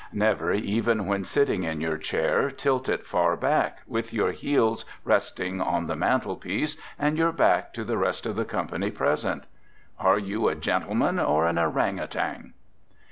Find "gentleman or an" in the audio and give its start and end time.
10.55-11.59